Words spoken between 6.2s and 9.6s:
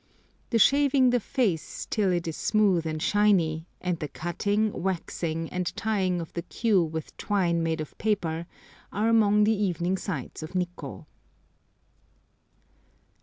the queue with twine made of paper, are among the